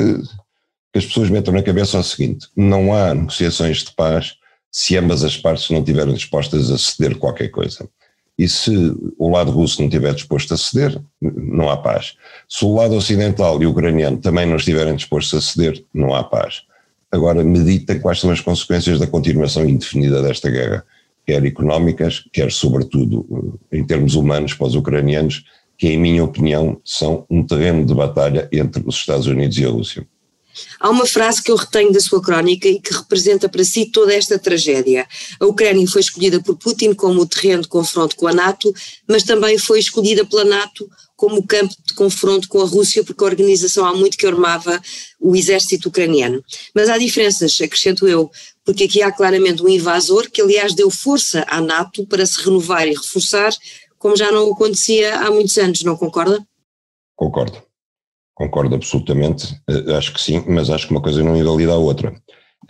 que 0.92 0.98
as 0.98 1.04
pessoas 1.04 1.28
metam 1.28 1.52
na 1.52 1.62
cabeça 1.62 1.98
o 1.98 2.02
seguinte: 2.02 2.48
não 2.56 2.94
há 2.94 3.12
negociações 3.14 3.84
de 3.84 3.92
paz 3.94 4.36
se 4.70 4.96
ambas 4.96 5.22
as 5.22 5.36
partes 5.36 5.68
não 5.68 5.80
estiverem 5.80 6.14
dispostas 6.14 6.70
a 6.70 6.78
ceder 6.78 7.18
qualquer 7.18 7.48
coisa. 7.48 7.86
E 8.38 8.48
se 8.48 8.72
o 9.18 9.28
lado 9.28 9.50
russo 9.50 9.80
não 9.80 9.88
estiver 9.88 10.14
disposto 10.14 10.54
a 10.54 10.56
ceder, 10.56 10.98
não 11.20 11.68
há 11.68 11.76
paz. 11.76 12.14
Se 12.48 12.64
o 12.64 12.74
lado 12.74 12.94
ocidental 12.94 13.62
e 13.62 13.66
ucraniano 13.66 14.16
também 14.16 14.46
não 14.46 14.56
estiverem 14.56 14.96
dispostos 14.96 15.34
a 15.34 15.52
ceder, 15.52 15.84
não 15.92 16.14
há 16.14 16.24
paz. 16.24 16.62
Agora, 17.12 17.44
medita 17.44 18.00
quais 18.00 18.18
são 18.18 18.30
as 18.30 18.40
consequências 18.40 18.98
da 18.98 19.06
continuação 19.06 19.68
indefinida 19.68 20.22
desta 20.22 20.48
guerra 20.48 20.82
quer 21.26 21.44
económicas, 21.44 22.24
quer 22.32 22.50
sobretudo 22.50 23.58
eh, 23.70 23.78
em 23.78 23.84
termos 23.84 24.14
humanos 24.14 24.54
para 24.54 24.66
os 24.66 24.74
ucranianos, 24.74 25.44
que 25.78 25.88
em 25.88 25.98
minha 25.98 26.22
opinião 26.22 26.80
são 26.84 27.26
um 27.28 27.44
terreno 27.44 27.84
de 27.84 27.94
batalha 27.94 28.48
entre 28.52 28.82
os 28.86 28.96
Estados 28.96 29.26
Unidos 29.26 29.58
e 29.58 29.64
a 29.64 29.68
Rússia. 29.68 30.06
Há 30.78 30.90
uma 30.90 31.06
frase 31.06 31.42
que 31.42 31.50
eu 31.50 31.56
retenho 31.56 31.92
da 31.92 32.00
sua 32.00 32.20
crónica 32.20 32.68
e 32.68 32.78
que 32.78 32.92
representa 32.92 33.48
para 33.48 33.64
si 33.64 33.86
toda 33.86 34.14
esta 34.14 34.38
tragédia. 34.38 35.06
A 35.40 35.46
Ucrânia 35.46 35.86
foi 35.88 36.00
escolhida 36.00 36.40
por 36.42 36.56
Putin 36.56 36.92
como 36.92 37.22
o 37.22 37.26
terreno 37.26 37.62
de 37.62 37.68
confronto 37.68 38.16
com 38.16 38.26
a 38.26 38.34
NATO, 38.34 38.72
mas 39.08 39.22
também 39.22 39.56
foi 39.58 39.78
escolhida 39.78 40.24
pela 40.24 40.44
NATO 40.44 40.88
como 41.16 41.46
campo 41.46 41.72
de 41.86 41.94
confronto 41.94 42.48
com 42.48 42.60
a 42.60 42.66
Rússia, 42.66 43.04
porque 43.04 43.22
a 43.22 43.28
organização 43.28 43.86
há 43.86 43.94
muito 43.94 44.16
que 44.16 44.26
armava 44.26 44.82
o 45.20 45.36
exército 45.36 45.88
ucraniano. 45.88 46.44
Mas 46.74 46.88
há 46.88 46.98
diferenças, 46.98 47.60
acrescento 47.60 48.08
eu, 48.08 48.30
porque 48.64 48.84
aqui 48.84 49.02
há 49.02 49.10
claramente 49.10 49.62
um 49.62 49.68
invasor 49.68 50.30
que, 50.30 50.40
aliás, 50.40 50.74
deu 50.74 50.90
força 50.90 51.44
à 51.48 51.60
NATO 51.60 52.06
para 52.06 52.24
se 52.24 52.42
renovar 52.42 52.86
e 52.86 52.94
reforçar, 52.94 53.52
como 53.98 54.16
já 54.16 54.30
não 54.30 54.52
acontecia 54.52 55.18
há 55.18 55.30
muitos 55.30 55.56
anos, 55.58 55.82
não 55.82 55.96
concorda? 55.96 56.44
Concordo. 57.16 57.62
Concordo 58.34 58.74
absolutamente. 58.74 59.54
Uh, 59.68 59.94
acho 59.96 60.12
que 60.12 60.20
sim, 60.20 60.44
mas 60.48 60.70
acho 60.70 60.86
que 60.86 60.92
uma 60.92 61.02
coisa 61.02 61.22
não 61.22 61.36
invalida 61.36 61.72
a 61.72 61.76
outra. 61.76 62.10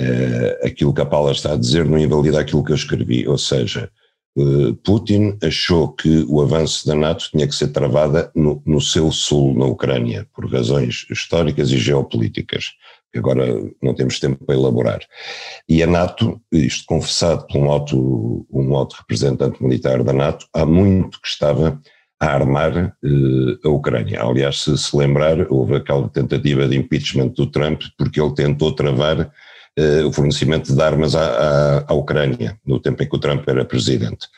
Uh, 0.00 0.66
aquilo 0.66 0.92
que 0.92 1.00
a 1.00 1.06
Paula 1.06 1.32
está 1.32 1.52
a 1.52 1.56
dizer 1.56 1.84
não 1.84 1.98
invalida 1.98 2.40
aquilo 2.40 2.64
que 2.64 2.72
eu 2.72 2.76
escrevi, 2.76 3.28
ou 3.28 3.38
seja, 3.38 3.90
uh, 4.36 4.74
Putin 4.76 5.38
achou 5.42 5.92
que 5.92 6.24
o 6.28 6.40
avanço 6.40 6.86
da 6.86 6.94
NATO 6.94 7.30
tinha 7.30 7.46
que 7.46 7.54
ser 7.54 7.68
travada 7.68 8.30
no, 8.34 8.62
no 8.66 8.80
seu 8.80 9.12
sul, 9.12 9.54
na 9.54 9.66
Ucrânia, 9.66 10.26
por 10.34 10.50
razões 10.50 11.06
históricas 11.10 11.70
e 11.70 11.78
geopolíticas 11.78 12.72
agora 13.14 13.46
não 13.82 13.94
temos 13.94 14.18
tempo 14.18 14.44
para 14.44 14.54
elaborar. 14.54 15.00
E 15.68 15.82
a 15.82 15.86
NATO, 15.86 16.40
isto 16.50 16.84
confessado 16.86 17.46
por 17.46 17.58
um 17.58 17.70
alto, 17.70 18.46
um 18.50 18.74
alto 18.74 18.96
representante 18.98 19.62
militar 19.62 20.02
da 20.02 20.12
NATO, 20.12 20.46
há 20.54 20.64
muito 20.64 21.20
que 21.20 21.28
estava 21.28 21.80
a 22.20 22.26
armar 22.26 22.96
eh, 23.04 23.58
a 23.64 23.68
Ucrânia. 23.68 24.22
Aliás, 24.22 24.60
se 24.60 24.78
se 24.78 24.96
lembrar, 24.96 25.50
houve 25.50 25.76
aquela 25.76 26.08
tentativa 26.08 26.68
de 26.68 26.76
impeachment 26.76 27.30
do 27.30 27.46
Trump 27.46 27.82
porque 27.98 28.20
ele 28.20 28.34
tentou 28.34 28.72
travar 28.72 29.30
eh, 29.74 30.04
o 30.04 30.12
fornecimento 30.12 30.74
de 30.74 30.82
armas 30.82 31.14
à, 31.14 31.24
à, 31.24 31.84
à, 31.88 31.94
Ucrânia, 31.94 32.58
no 32.66 32.78
tempo 32.78 33.02
em 33.02 33.08
que 33.08 33.16
o 33.16 33.18
Trump 33.18 33.48
era 33.48 33.64
presidente. 33.64 34.28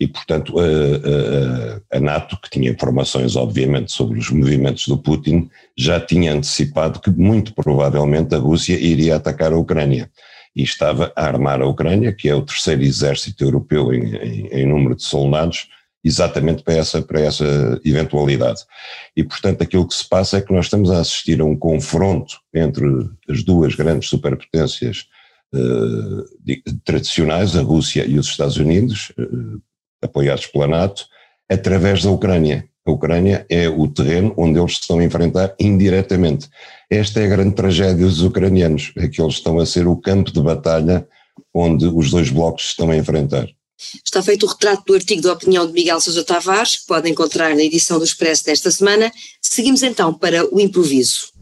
E, 0.00 0.08
portanto, 0.08 0.58
a, 0.58 0.64
a, 0.64 1.98
a, 1.98 2.00
NATO, 2.00 2.36
que 2.42 2.50
tinha 2.50 2.70
informações, 2.70 3.36
obviamente, 3.36 3.92
sobre 3.92 4.18
os 4.18 4.28
movimentos 4.30 4.88
do 4.88 4.98
Putin, 4.98 5.48
já 5.78 6.00
tinha 6.00 6.32
antecipado 6.32 6.98
que, 6.98 7.10
muito 7.10 7.54
provavelmente, 7.54 8.34
a 8.34 8.38
Rússia 8.38 8.74
iria 8.74 9.14
atacar 9.14 9.52
a 9.52 9.56
Ucrânia. 9.56 10.10
E 10.54 10.64
estava 10.64 11.12
a 11.14 11.26
armar 11.26 11.62
a 11.62 11.66
Ucrânia, 11.66 12.12
que 12.12 12.28
é 12.28 12.34
o 12.34 12.42
terceiro 12.42 12.82
exército 12.82 13.44
europeu 13.44 13.94
em, 13.94 14.16
em, 14.16 14.46
em 14.48 14.66
número 14.66 14.96
de 14.96 15.04
soldados, 15.04 15.68
exatamente 16.04 16.62
para 16.62 16.74
essa, 16.74 17.00
para 17.00 17.20
essa 17.20 17.80
eventualidade. 17.84 18.62
E, 19.16 19.22
portanto, 19.22 19.62
aquilo 19.62 19.86
que 19.86 19.94
se 19.94 20.08
passa 20.08 20.38
é 20.38 20.40
que 20.40 20.52
nós 20.52 20.66
estamos 20.66 20.90
a 20.90 21.00
assistir 21.00 21.40
a 21.40 21.44
um 21.44 21.56
confronto 21.56 22.38
entre 22.52 22.86
as 23.28 23.42
duas 23.42 23.74
grandes 23.74 24.08
superpotências 24.08 25.06
eh, 25.54 26.56
tradicionais, 26.84 27.56
a 27.56 27.62
Rússia 27.62 28.04
e 28.06 28.18
os 28.18 28.26
Estados 28.26 28.56
Unidos, 28.56 29.12
eh, 29.18 29.24
apoiados 30.02 30.46
pela 30.46 30.66
NATO, 30.66 31.06
através 31.48 32.02
da 32.02 32.10
Ucrânia. 32.10 32.66
A 32.84 32.90
Ucrânia 32.90 33.46
é 33.48 33.68
o 33.68 33.86
terreno 33.86 34.34
onde 34.36 34.58
eles 34.58 34.72
estão 34.72 34.98
a 34.98 35.04
enfrentar 35.04 35.54
indiretamente. 35.60 36.48
Esta 36.90 37.20
é 37.20 37.26
a 37.26 37.28
grande 37.28 37.54
tragédia 37.54 38.06
dos 38.06 38.22
ucranianos, 38.22 38.92
é 38.96 39.06
que 39.06 39.22
eles 39.22 39.34
estão 39.34 39.58
a 39.60 39.66
ser 39.66 39.86
o 39.86 39.96
campo 39.96 40.32
de 40.32 40.42
batalha 40.42 41.06
onde 41.54 41.86
os 41.86 42.10
dois 42.10 42.30
blocos 42.30 42.64
estão 42.64 42.90
a 42.90 42.96
enfrentar. 42.96 43.46
Está 44.04 44.22
feito 44.22 44.44
o 44.44 44.48
retrato 44.48 44.84
do 44.86 44.94
artigo 44.94 45.22
de 45.22 45.28
opinião 45.28 45.66
de 45.66 45.72
Miguel 45.72 46.00
Sousa 46.00 46.24
Tavares, 46.24 46.76
que 46.76 46.86
pode 46.86 47.08
encontrar 47.08 47.54
na 47.54 47.62
edição 47.62 47.98
do 47.98 48.04
Expresso 48.04 48.44
desta 48.44 48.70
semana. 48.70 49.12
Seguimos 49.40 49.82
então 49.82 50.12
para 50.14 50.46
o 50.54 50.60
improviso. 50.60 51.32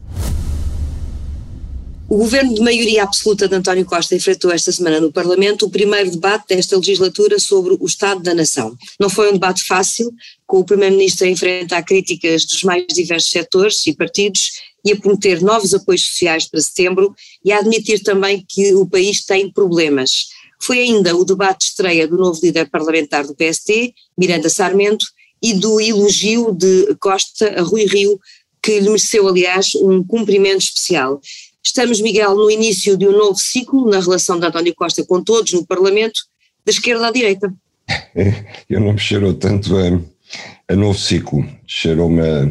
O 2.10 2.16
governo 2.16 2.52
de 2.52 2.60
maioria 2.60 3.04
absoluta 3.04 3.46
de 3.46 3.54
António 3.54 3.84
Costa 3.84 4.16
enfrentou 4.16 4.50
esta 4.50 4.72
semana 4.72 4.98
no 4.98 5.12
Parlamento 5.12 5.66
o 5.66 5.70
primeiro 5.70 6.10
debate 6.10 6.48
desta 6.48 6.76
legislatura 6.76 7.38
sobre 7.38 7.76
o 7.78 7.86
Estado 7.86 8.20
da 8.20 8.34
Nação. 8.34 8.76
Não 8.98 9.08
foi 9.08 9.30
um 9.30 9.34
debate 9.34 9.62
fácil, 9.62 10.12
com 10.44 10.58
o 10.58 10.64
Primeiro-Ministro 10.64 11.28
a 11.28 11.30
enfrentar 11.30 11.84
críticas 11.84 12.44
dos 12.44 12.64
mais 12.64 12.84
diversos 12.92 13.30
setores 13.30 13.86
e 13.86 13.94
partidos 13.94 14.50
e 14.84 14.90
a 14.90 14.96
prometer 14.96 15.40
novos 15.40 15.72
apoios 15.72 16.02
sociais 16.02 16.48
para 16.48 16.60
setembro 16.60 17.14
e 17.44 17.52
a 17.52 17.58
admitir 17.58 18.02
também 18.02 18.44
que 18.48 18.74
o 18.74 18.84
país 18.86 19.24
tem 19.24 19.48
problemas. 19.48 20.30
Foi 20.62 20.78
ainda 20.78 21.16
o 21.16 21.24
debate 21.24 21.60
de 21.60 21.64
estreia 21.66 22.06
do 22.06 22.16
novo 22.16 22.38
líder 22.42 22.68
parlamentar 22.68 23.26
do 23.26 23.34
PST, 23.34 23.94
Miranda 24.16 24.48
Sarmento, 24.48 25.06
e 25.42 25.54
do 25.54 25.80
elogio 25.80 26.52
de 26.52 26.94
Costa 27.00 27.58
a 27.58 27.62
Rui 27.62 27.86
Rio, 27.86 28.20
que 28.62 28.78
lhe 28.78 28.88
mereceu, 28.88 29.26
aliás, 29.26 29.74
um 29.76 30.04
cumprimento 30.04 30.60
especial. 30.60 31.20
Estamos, 31.64 32.00
Miguel, 32.00 32.34
no 32.34 32.50
início 32.50 32.96
de 32.96 33.08
um 33.08 33.12
novo 33.12 33.38
ciclo 33.38 33.88
na 33.88 34.00
relação 34.00 34.38
de 34.38 34.46
António 34.46 34.74
Costa 34.74 35.04
com 35.04 35.22
todos 35.22 35.52
no 35.52 35.66
Parlamento, 35.66 36.20
da 36.64 36.70
esquerda 36.70 37.08
à 37.08 37.10
direita. 37.10 37.52
Eu 38.68 38.80
não 38.80 38.92
me 38.92 38.98
cheirou 38.98 39.34
tanto 39.34 39.76
a, 39.76 40.72
a 40.72 40.76
novo 40.76 40.98
ciclo, 40.98 41.46
cheirou-me 41.66 42.20
a, 42.20 42.42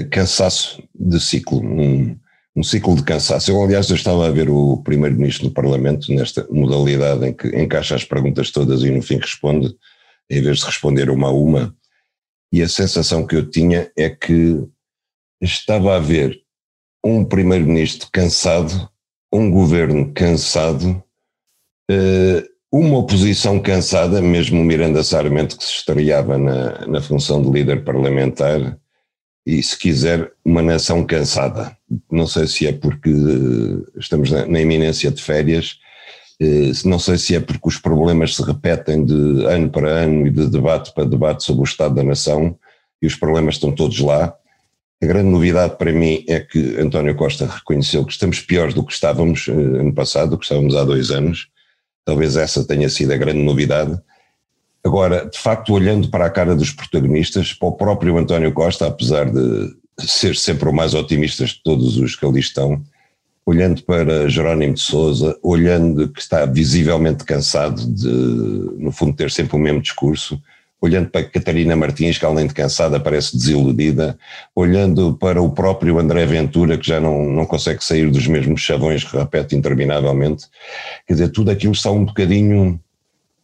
a, 0.00 0.04
cansaço 0.10 0.82
de 0.94 1.20
ciclo, 1.20 1.60
um, 1.60 2.16
um 2.58 2.62
ciclo 2.64 2.96
de 2.96 3.04
cansaço. 3.04 3.52
Eu, 3.52 3.62
aliás, 3.62 3.88
eu 3.88 3.94
estava 3.94 4.26
a 4.26 4.30
ver 4.32 4.50
o 4.50 4.78
primeiro-ministro 4.78 5.46
no 5.46 5.52
Parlamento 5.52 6.12
nesta 6.12 6.44
modalidade 6.50 7.24
em 7.24 7.32
que 7.32 7.46
encaixa 7.56 7.94
as 7.94 8.02
perguntas 8.02 8.50
todas 8.50 8.82
e 8.82 8.90
no 8.90 9.00
fim 9.00 9.16
responde, 9.16 9.72
em 10.28 10.42
vez 10.42 10.58
de 10.58 10.66
responder 10.66 11.08
uma 11.08 11.28
a 11.28 11.32
uma. 11.32 11.74
E 12.52 12.60
a 12.60 12.68
sensação 12.68 13.24
que 13.24 13.36
eu 13.36 13.48
tinha 13.48 13.92
é 13.96 14.10
que 14.10 14.66
estava 15.40 15.94
a 15.94 16.00
ver 16.00 16.36
um 17.04 17.24
primeiro-ministro 17.24 18.08
cansado, 18.12 18.90
um 19.32 19.48
governo 19.52 20.12
cansado, 20.12 21.00
eh, 21.88 22.44
uma 22.72 22.98
oposição 22.98 23.60
cansada, 23.60 24.20
mesmo 24.20 24.64
Miranda 24.64 25.04
Sarmento 25.04 25.56
que 25.56 25.64
se 25.64 25.74
estreava 25.74 26.36
na, 26.36 26.86
na 26.88 27.00
função 27.00 27.40
de 27.40 27.50
líder 27.50 27.84
parlamentar, 27.84 28.76
e, 29.48 29.62
se 29.62 29.78
quiser, 29.78 30.30
uma 30.44 30.60
nação 30.60 31.02
cansada. 31.06 31.74
Não 32.12 32.26
sei 32.26 32.46
se 32.46 32.66
é 32.66 32.72
porque 32.72 33.08
eh, 33.08 33.98
estamos 33.98 34.30
na, 34.30 34.44
na 34.44 34.60
iminência 34.60 35.10
de 35.10 35.22
férias, 35.22 35.78
eh, 36.38 36.70
não 36.84 36.98
sei 36.98 37.16
se 37.16 37.34
é 37.34 37.40
porque 37.40 37.66
os 37.66 37.78
problemas 37.78 38.36
se 38.36 38.42
repetem 38.42 39.06
de 39.06 39.46
ano 39.46 39.70
para 39.70 39.88
ano 39.88 40.26
e 40.26 40.30
de 40.30 40.48
debate 40.48 40.92
para 40.92 41.08
debate 41.08 41.44
sobre 41.44 41.62
o 41.62 41.64
estado 41.64 41.94
da 41.94 42.02
nação 42.02 42.58
e 43.00 43.06
os 43.06 43.14
problemas 43.14 43.54
estão 43.54 43.72
todos 43.72 43.98
lá. 44.00 44.34
A 45.02 45.06
grande 45.06 45.30
novidade 45.30 45.78
para 45.78 45.94
mim 45.94 46.26
é 46.28 46.40
que 46.40 46.78
António 46.78 47.16
Costa 47.16 47.46
reconheceu 47.46 48.04
que 48.04 48.12
estamos 48.12 48.40
piores 48.42 48.74
do 48.74 48.84
que 48.84 48.92
estávamos 48.92 49.48
eh, 49.48 49.52
ano 49.52 49.94
passado, 49.94 50.32
do 50.32 50.38
que 50.38 50.44
estávamos 50.44 50.76
há 50.76 50.84
dois 50.84 51.10
anos. 51.10 51.48
Talvez 52.04 52.36
essa 52.36 52.66
tenha 52.66 52.90
sido 52.90 53.14
a 53.14 53.16
grande 53.16 53.40
novidade. 53.40 53.98
Agora, 54.88 55.28
de 55.30 55.38
facto, 55.38 55.74
olhando 55.74 56.08
para 56.08 56.24
a 56.24 56.30
cara 56.30 56.56
dos 56.56 56.70
protagonistas, 56.70 57.52
para 57.52 57.68
o 57.68 57.72
próprio 57.72 58.16
António 58.16 58.50
Costa, 58.52 58.86
apesar 58.86 59.30
de 59.30 59.76
ser 59.98 60.34
sempre 60.34 60.66
o 60.66 60.72
mais 60.72 60.94
otimista 60.94 61.44
de 61.44 61.62
todos 61.62 61.98
os 61.98 62.16
que 62.16 62.24
ali 62.24 62.40
estão, 62.40 62.82
olhando 63.44 63.82
para 63.82 64.30
Jerónimo 64.30 64.72
de 64.72 64.80
Souza, 64.80 65.38
olhando 65.42 66.08
que 66.08 66.22
está 66.22 66.46
visivelmente 66.46 67.22
cansado 67.24 67.84
de, 67.86 68.08
no 68.78 68.90
fundo, 68.90 69.14
ter 69.14 69.30
sempre 69.30 69.56
o 69.56 69.58
mesmo 69.58 69.82
discurso, 69.82 70.40
olhando 70.80 71.10
para 71.10 71.24
Catarina 71.24 71.76
Martins, 71.76 72.16
que 72.16 72.24
além 72.24 72.46
de 72.46 72.54
cansada 72.54 72.98
parece 72.98 73.36
desiludida, 73.36 74.18
olhando 74.56 75.18
para 75.18 75.42
o 75.42 75.50
próprio 75.50 75.98
André 75.98 76.24
Ventura, 76.24 76.78
que 76.78 76.86
já 76.86 76.98
não, 76.98 77.26
não 77.26 77.44
consegue 77.44 77.84
sair 77.84 78.10
dos 78.10 78.26
mesmos 78.26 78.62
chavões 78.62 79.04
que 79.04 79.14
repete 79.14 79.54
interminavelmente, 79.54 80.46
quer 81.06 81.12
dizer, 81.12 81.28
tudo 81.28 81.50
aquilo 81.50 81.74
está 81.74 81.90
um 81.90 82.06
bocadinho 82.06 82.80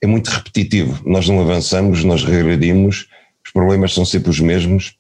é 0.04 0.06
muito 0.06 0.28
repetitivo. 0.28 1.00
Nós 1.04 1.26
não 1.28 1.40
avançamos, 1.40 2.04
nós 2.04 2.22
regredimos, 2.22 3.06
os 3.44 3.50
problemas 3.50 3.94
são 3.94 4.04
sempre 4.04 4.30
os 4.30 4.38
mesmos, 4.38 4.96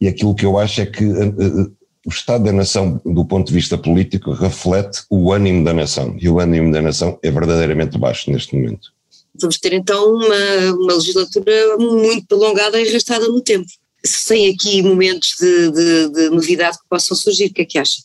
e 0.00 0.08
aquilo 0.08 0.34
que 0.34 0.46
eu 0.46 0.58
acho 0.58 0.80
é 0.80 0.86
que 0.86 1.04
uh, 1.04 1.72
o 2.06 2.08
Estado 2.08 2.44
da 2.44 2.52
Nação, 2.52 3.00
do 3.04 3.24
ponto 3.24 3.48
de 3.48 3.54
vista 3.54 3.76
político, 3.76 4.32
reflete 4.32 5.02
o 5.10 5.30
ânimo 5.30 5.62
da 5.62 5.74
nação, 5.74 6.16
e 6.18 6.28
o 6.28 6.40
ânimo 6.40 6.72
da 6.72 6.80
nação 6.80 7.18
é 7.22 7.30
verdadeiramente 7.30 7.98
baixo 7.98 8.30
neste 8.30 8.56
momento. 8.56 8.92
Vamos 9.38 9.58
ter 9.58 9.74
então 9.74 10.14
uma, 10.14 10.74
uma 10.74 10.94
legislatura 10.94 11.76
muito 11.78 12.26
prolongada 12.26 12.80
e 12.80 12.88
arrastada 12.88 13.28
no 13.28 13.42
tempo. 13.42 13.68
Sem 14.02 14.48
aqui 14.48 14.82
momentos 14.82 15.34
de, 15.38 15.70
de, 15.70 16.08
de 16.08 16.30
novidade 16.30 16.78
que 16.78 16.88
possam 16.88 17.14
surgir, 17.14 17.46
o 17.46 17.52
que 17.52 17.62
é 17.62 17.64
que 17.66 17.78
acha? 17.78 18.02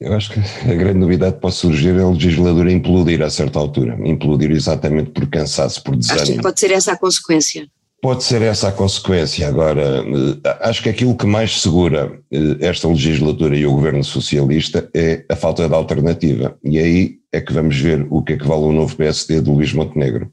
Eu 0.00 0.14
acho 0.14 0.32
que 0.32 0.40
a 0.40 0.74
grande 0.74 0.98
novidade 0.98 1.34
que 1.34 1.40
pode 1.40 1.54
surgir 1.54 1.96
é 1.96 2.04
o 2.04 2.12
legislador 2.12 2.68
implodir 2.68 3.22
a 3.22 3.30
certa 3.30 3.58
altura, 3.58 3.96
implodir 4.04 4.50
exatamente 4.50 5.10
por 5.10 5.28
cansaço, 5.28 5.82
por 5.82 5.96
desânimo. 5.96 6.22
Acho 6.22 6.32
que 6.32 6.42
pode 6.42 6.60
ser 6.60 6.70
essa 6.72 6.92
a 6.92 6.96
consequência. 6.96 7.66
Pode 8.02 8.24
ser 8.24 8.40
essa 8.40 8.68
a 8.68 8.72
consequência. 8.72 9.46
Agora, 9.46 9.82
eh, 9.82 10.56
acho 10.62 10.82
que 10.82 10.88
aquilo 10.88 11.14
que 11.14 11.26
mais 11.26 11.60
segura 11.60 12.18
eh, 12.32 12.56
esta 12.60 12.88
legislatura 12.88 13.54
e 13.54 13.66
o 13.66 13.72
governo 13.72 14.02
socialista 14.02 14.88
é 14.94 15.24
a 15.28 15.36
falta 15.36 15.68
de 15.68 15.74
alternativa. 15.74 16.56
E 16.64 16.78
aí 16.78 17.16
é 17.30 17.40
que 17.40 17.52
vamos 17.52 17.78
ver 17.78 18.06
o 18.10 18.22
que 18.22 18.32
é 18.32 18.36
que 18.38 18.46
vale 18.46 18.62
o 18.62 18.72
novo 18.72 18.96
PSD 18.96 19.42
de 19.42 19.50
Luís 19.50 19.74
Montenegro. 19.74 20.32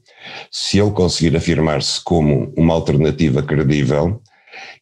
Se 0.50 0.78
ele 0.78 0.90
conseguir 0.90 1.36
afirmar-se 1.36 2.02
como 2.02 2.52
uma 2.56 2.72
alternativa 2.72 3.42
credível, 3.42 4.20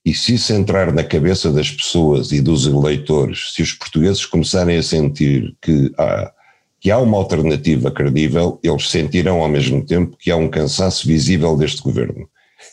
e 0.06 0.14
se 0.14 0.34
isso 0.34 0.52
entrar 0.52 0.92
na 0.92 1.02
cabeça 1.02 1.50
das 1.50 1.68
pessoas 1.68 2.30
e 2.30 2.40
dos 2.40 2.64
eleitores, 2.64 3.52
se 3.52 3.60
os 3.60 3.72
portugueses 3.72 4.24
começarem 4.24 4.76
a 4.76 4.82
sentir 4.82 5.56
que 5.60 5.92
há, 5.98 6.32
que 6.80 6.92
há 6.92 6.98
uma 7.00 7.16
alternativa 7.16 7.90
credível, 7.90 8.60
eles 8.62 8.88
sentirão 8.88 9.42
ao 9.42 9.48
mesmo 9.48 9.84
tempo 9.84 10.16
que 10.16 10.30
há 10.30 10.36
um 10.36 10.48
cansaço 10.48 11.08
visível 11.08 11.56
deste 11.56 11.82
governo. 11.82 12.28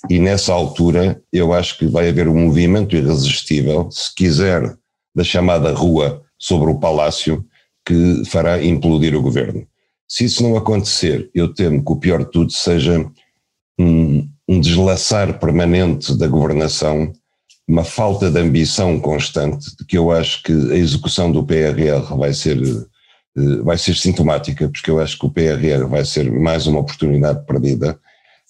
E 0.07 0.19
nessa 0.19 0.53
altura 0.53 1.19
eu 1.33 1.53
acho 1.53 1.79
que 1.79 1.87
vai 1.87 2.07
haver 2.07 2.27
um 2.27 2.37
movimento 2.37 2.95
irresistível, 2.95 3.89
se 3.89 4.13
quiser, 4.13 4.77
da 5.15 5.23
chamada 5.23 5.73
rua 5.73 6.21
sobre 6.37 6.69
o 6.69 6.79
palácio, 6.79 7.43
que 7.83 8.23
fará 8.27 8.63
implodir 8.63 9.15
o 9.15 9.23
governo. 9.23 9.65
Se 10.07 10.25
isso 10.25 10.43
não 10.43 10.55
acontecer, 10.55 11.31
eu 11.33 11.51
temo 11.51 11.83
que 11.83 11.91
o 11.91 11.95
pior 11.95 12.23
de 12.23 12.31
tudo 12.31 12.51
seja 12.51 13.03
um, 13.79 14.29
um 14.47 14.59
deslaçar 14.59 15.39
permanente 15.39 16.15
da 16.15 16.27
governação, 16.27 17.11
uma 17.67 17.83
falta 17.83 18.29
de 18.29 18.39
ambição 18.39 18.99
constante, 18.99 19.75
que 19.87 19.97
eu 19.97 20.11
acho 20.11 20.43
que 20.43 20.51
a 20.51 20.75
execução 20.75 21.31
do 21.31 21.43
PRR 21.43 22.15
vai 22.17 22.33
ser, 22.33 22.57
eh, 22.61 23.57
vai 23.63 23.77
ser 23.77 23.95
sintomática, 23.95 24.69
porque 24.69 24.91
eu 24.91 24.99
acho 24.99 25.17
que 25.17 25.25
o 25.25 25.29
PRR 25.29 25.87
vai 25.87 26.03
ser 26.03 26.31
mais 26.31 26.67
uma 26.67 26.79
oportunidade 26.79 27.45
perdida 27.45 27.97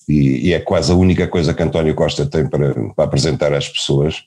e, 0.10 0.50
e 0.50 0.53
é 0.53 0.60
quase 0.60 0.91
a 0.91 0.96
única 0.96 1.27
coisa 1.27 1.53
que 1.53 1.63
António 1.63 1.96
Costa 1.96 2.25
tem 2.25 2.48
para, 2.48 2.74
para 2.93 3.05
apresentar 3.05 3.53
às 3.53 3.70
pessoas 3.70 4.24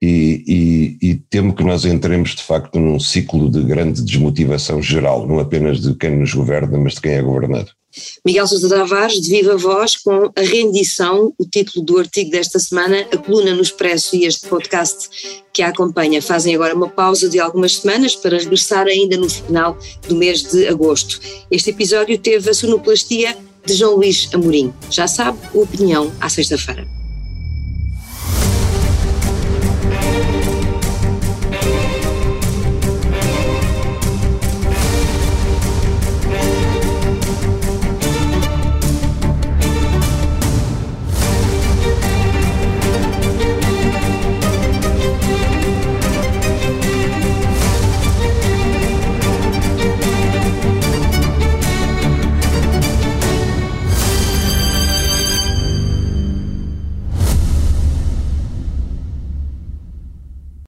e, 0.00 0.98
e, 1.02 1.10
e, 1.10 1.14
temo 1.14 1.54
que 1.54 1.64
nós 1.64 1.84
entremos 1.84 2.30
de 2.30 2.42
facto 2.42 2.78
num 2.78 3.00
ciclo 3.00 3.50
de 3.50 3.62
grande 3.64 4.02
desmotivação 4.02 4.80
geral, 4.80 5.26
não 5.26 5.40
apenas 5.40 5.80
de 5.80 5.92
quem 5.94 6.16
nos 6.16 6.32
governa, 6.32 6.78
mas 6.78 6.94
de 6.94 7.00
quem 7.00 7.12
é 7.12 7.22
governado. 7.22 7.72
Miguel 8.24 8.46
Sousa 8.46 8.68
Tavares, 8.68 9.20
de 9.20 9.30
viva 9.30 9.56
voz, 9.56 9.96
com 9.96 10.30
a 10.34 10.40
rendição, 10.40 11.32
o 11.38 11.44
título 11.44 11.84
do 11.84 11.98
artigo 11.98 12.30
desta 12.30 12.58
semana, 12.58 13.06
a 13.12 13.16
coluna 13.16 13.54
no 13.54 13.62
Expresso 13.62 14.16
e 14.16 14.24
este 14.24 14.46
podcast 14.48 15.08
que 15.52 15.62
a 15.62 15.68
acompanha 15.68 16.22
fazem 16.22 16.54
agora 16.54 16.74
uma 16.74 16.88
pausa 16.88 17.28
de 17.28 17.40
algumas 17.40 17.76
semanas 17.76 18.14
para 18.14 18.38
regressar 18.38 18.86
ainda 18.86 19.16
no 19.16 19.28
final 19.28 19.78
do 20.08 20.14
mês 20.14 20.42
de 20.42 20.68
agosto. 20.68 21.20
Este 21.50 21.70
episódio 21.70 22.18
teve 22.18 22.50
a 22.50 22.54
sonoplastia 22.54 23.36
de 23.66 23.74
João 23.74 23.96
Luís 23.96 24.28
Amorim. 24.32 24.72
Já 24.90 25.06
sabe, 25.06 25.38
opinião 25.54 26.12
à 26.20 26.28
sexta-feira. 26.28 26.86